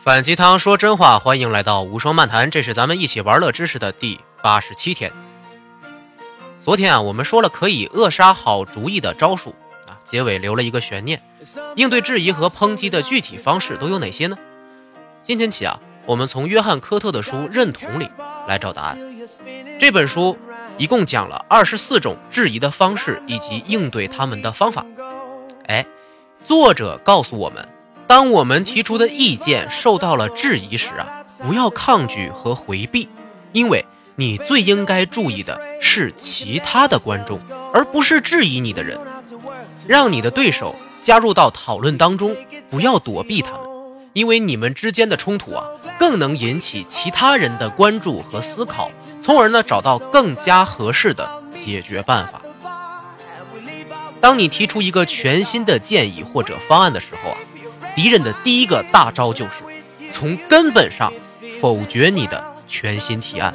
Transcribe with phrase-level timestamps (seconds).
[0.00, 5.10] 反鸡汤说真话，欢迎来到无双漫谈，这是咱们一起玩乐知识的第八十七天。
[6.60, 9.50] 昨天啊，我们说了可以扼杀好主意的招数
[9.88, 11.20] 啊，结尾留了一个悬念，
[11.74, 14.38] 应对质疑和抨击的具体方式都有哪些呢？
[15.24, 18.08] 今天起啊，我们从约翰科特的书《认同》里
[18.46, 18.96] 来找答案。
[19.80, 20.38] 这本书
[20.76, 24.86] 一共讲了二十四种质疑的方式以及应对他们的方法。
[25.66, 25.84] 哎，
[26.44, 27.68] 作者告诉我们。
[28.08, 31.06] 当我们提出的意见受到了质疑时啊，
[31.46, 33.06] 不要抗拒和回避，
[33.52, 33.84] 因为
[34.16, 37.38] 你最应该注意的是其他的观众，
[37.70, 38.98] 而不是质疑你的人。
[39.86, 42.34] 让你的对手加入到讨论当中，
[42.70, 43.60] 不要躲避他们，
[44.14, 45.66] 因为你们之间的冲突啊，
[45.98, 48.90] 更能引起其他人的关注和思考，
[49.22, 52.40] 从而呢找到更加合适的解决办法。
[54.18, 57.36] 当你提出一个全新的建议或者方案的时候啊。
[57.98, 59.50] 敌人的第一个大招就是
[60.12, 61.12] 从根本上
[61.60, 63.52] 否决你的全新提案。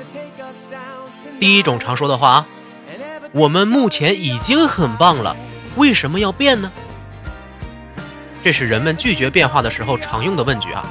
[1.39, 2.47] 第一种常说的话啊
[3.31, 5.33] ：“我们目前已经很棒了，
[5.77, 6.69] 为什么要变呢？”
[8.43, 10.85] 这是人们拒绝变化的时候常用的问句啊。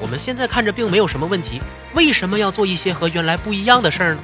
[0.00, 1.62] 我们现在看着并没有什么问题，
[1.94, 4.20] 为什么要做一些和原来不一样的事儿呢？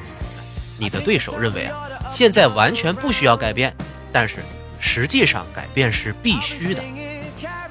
[0.77, 3.73] 你的对手认为啊，现在完全不需要改变，
[4.11, 4.39] 但是
[4.81, 6.83] 实际上改变是必须的。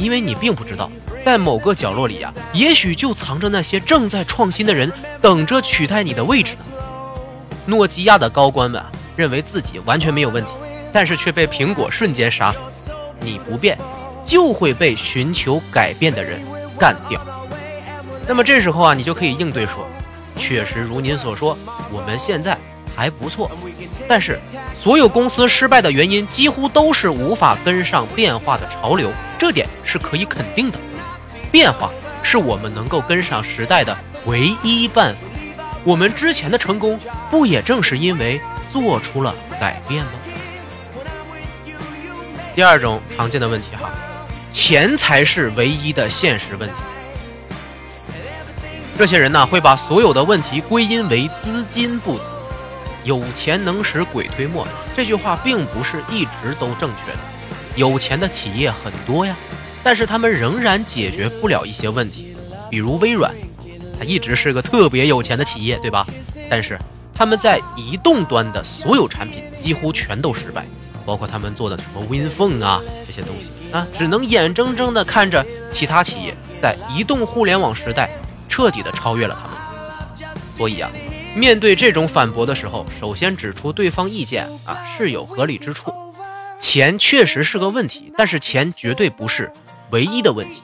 [0.02, 0.90] 因为你并不知道，
[1.24, 6.62] 在某个角落里呀，也许就藏着那些正在创新的人，等着取代你的位置呢。
[7.68, 8.84] 诺基亚的高官们，
[9.16, 10.50] 认为自己完全没有问题，
[10.92, 12.60] 但是却被苹果瞬间杀死。
[13.20, 13.78] 你不变，
[14.26, 16.42] 就会被寻求改变的人
[16.80, 17.22] 干掉。
[18.28, 19.88] 那么这时候啊，你就可以应对说
[20.36, 21.56] ：“确实如您所说，
[21.92, 22.58] 我们现在。”
[22.94, 23.50] 还不错，
[24.06, 24.38] 但是
[24.78, 30.78] 所有公司失败的原因几乎都是无法跟上变化的潮流，这点是可以肯定的。
[31.52, 31.92] 变化
[32.24, 35.22] 是我们能够跟上时代的唯一办法。
[35.84, 36.98] 我们之前的成功
[37.30, 38.40] 不也正是因为
[38.72, 40.12] 做出了改变吗？
[42.56, 43.90] 第二种常见的问题哈，
[44.52, 46.76] 钱才是唯一的现实问题。
[48.98, 52.24] 这些人呢会把所有的问题归因为资金不足。
[53.04, 54.66] 有钱能使鬼推磨，
[54.96, 57.18] 这句话并不是一直都正确的。
[57.76, 59.36] 有钱的企业很多呀，
[59.84, 62.36] 但是他们仍然解决不了一些问题。
[62.70, 63.34] 比如微软，
[63.98, 66.06] 它一直是个特别有钱的企业，对吧？
[66.50, 66.78] 但是
[67.14, 70.66] 他们在移动端的所有产品几乎全都失败，
[71.06, 78.10] 包括他们做的什么 Win Phone 啊这些东西啊，只能眼睁睁地看着其他企业在移动互联网时代
[78.48, 80.28] 彻底的超越了他们。
[80.58, 80.90] 所以啊。
[81.34, 85.90] 面对这种反驳的时候，首先指出对方意见啊是有合理之处，
[86.60, 89.50] 钱确实是个问题，但是钱绝对不是
[89.92, 90.62] 唯一的问题。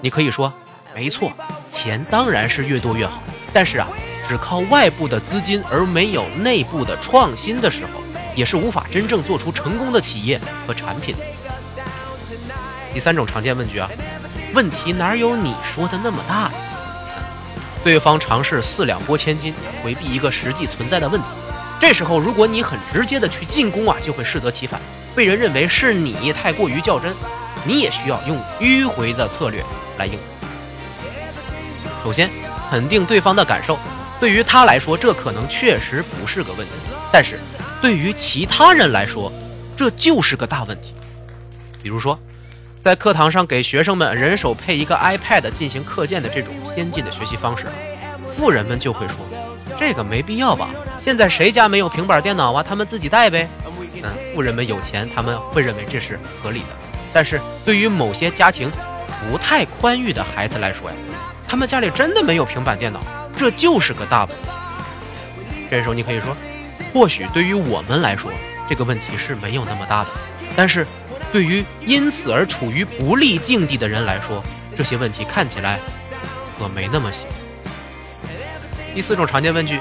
[0.00, 0.52] 你可以说，
[0.94, 1.32] 没错，
[1.68, 3.22] 钱当然是越多越好，
[3.52, 3.88] 但是啊，
[4.28, 8.00] 只靠外部的资金而没有内部的创新的时候，
[8.34, 11.22] 也是无法真正做出成功的企业和产品的。
[12.92, 13.90] 第三种常见问句啊，
[14.54, 16.52] 问题哪有你说的那么大呀？
[17.82, 21.26] 对方尝试四两拨千斤，回避一个实际存在的问题。
[21.80, 24.80] 这时候，如果你很直接的去进攻啊，就会适得其反，
[25.14, 27.12] 被人认为是你太过于较真。
[27.64, 29.64] 你也需要用迂回的策略
[29.98, 30.48] 来应对。
[32.02, 32.30] 首先，
[32.70, 33.78] 肯定对方的感受，
[34.20, 36.72] 对于他来说，这可能确实不是个问题，
[37.12, 37.38] 但是
[37.80, 39.32] 对于其他人来说，
[39.76, 40.94] 这就是个大问题。
[41.82, 42.18] 比如说。
[42.80, 47.64] 在课堂上给学生们人手配一个 iPad 进行课件的这种先进的学习方式，
[48.36, 49.16] 富人们就会说，
[49.80, 50.68] 这个没必要吧？
[51.02, 52.62] 现在谁家没有平板电脑啊？
[52.62, 53.48] 他们自己带呗。
[54.02, 56.66] 嗯，富人们有钱，他们会认为这是合理的。
[57.14, 58.70] 但是对于某些家庭
[59.30, 60.96] 不太宽裕的孩子来说呀，
[61.48, 63.00] 他们家里真的没有平板电脑，
[63.38, 64.42] 这就是个大问题。
[65.70, 66.36] 这时候你可以说，
[66.92, 68.30] 或许对于我们来说，
[68.68, 70.10] 这个问题是没有那么大的，
[70.54, 70.86] 但是。
[71.32, 74.40] 对于因此而处于不利境地的人来说，
[74.76, 75.80] 这些问题看起来
[76.56, 77.24] 可没那么小。
[78.94, 79.80] 第四种常见问句，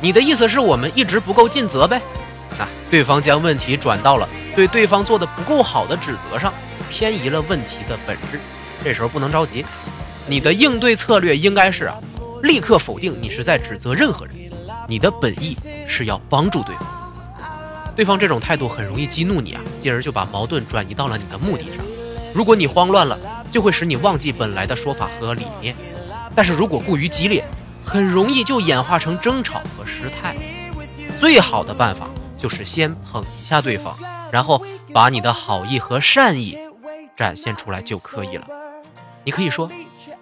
[0.00, 2.00] 你的意思是我们一直不够尽责呗？
[2.58, 6.52] 啊，对方将问题转到了对对方做的不够好的指责上，
[6.90, 8.40] 偏移了问题的本质。
[8.84, 9.64] 这时候不能着急，
[10.26, 11.96] 你的应对策略应该是啊，
[12.42, 14.34] 立刻否定你是在指责任何人，
[14.88, 15.56] 你的本意
[15.86, 16.86] 是要帮助对方。
[17.96, 21.84] 对方这种态度很容易激怒你啊，进而就把矛盾转移到了你的目的上。
[22.32, 23.18] 如果你慌乱了，
[23.50, 25.74] 就会使你忘记本来的说法和理念；
[26.34, 27.42] 但是如果过于激烈，
[27.84, 30.36] 很容易就演化成争吵和失态。
[31.18, 32.06] 最好的办法
[32.38, 33.96] 就是先捧一下对方，
[34.30, 36.56] 然后把你的好意和善意
[37.16, 38.46] 展现出来就可以了。
[39.24, 39.68] 你可以说：“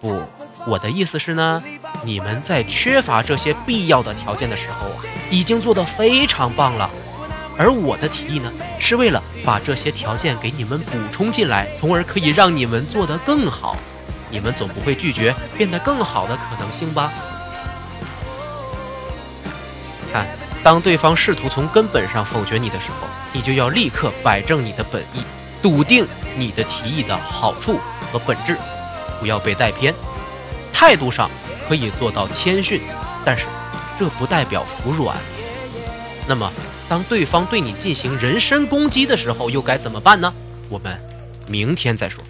[0.01, 0.21] 不，
[0.65, 1.63] 我的意思是呢，
[2.03, 6.89] 你们在缺乏这些必要的条件的时候啊，已经做得非常棒了。
[7.57, 13.77] 而我的提议呢，是为了把这些条件给你们补充进来，从而可以让你们做得更好。
[14.29, 17.13] 你们总不会拒绝变得更好的可能性吧？
[20.67, 25.23] 当对方试图从根本上否决你的时候，你就要立刻摆正你的本意，
[25.61, 26.05] 笃定
[26.35, 27.79] 你的提议的好处
[28.11, 28.57] 和本质，
[29.17, 29.95] 不要被带偏。
[30.73, 31.31] 态度上
[31.69, 32.81] 可以做到谦逊，
[33.23, 33.45] 但是
[33.97, 35.15] 这不代表服软。
[36.27, 36.51] 那么，
[36.89, 40.33] 当对方对你进行人身攻击的时候，又该怎么办呢？
[40.67, 40.99] 我们
[41.47, 42.21] 明天再说。